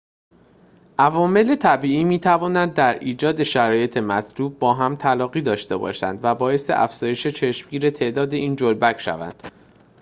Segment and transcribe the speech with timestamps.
[0.99, 7.27] عوامل طبیعی می‌توانند در ایجاد شرایط مطلوب با هم تلاقی داشته باشند و باعث افزایش
[7.27, 9.43] چشمگیر تعداد این جلبک شوند